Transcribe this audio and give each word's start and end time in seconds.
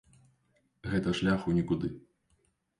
Гэта 0.95 1.15
шлях 1.21 1.47
у 1.53 1.55
нікуды. 1.61 1.95